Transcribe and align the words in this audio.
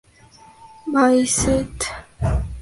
Bay 0.91 1.19
St. 1.27 1.79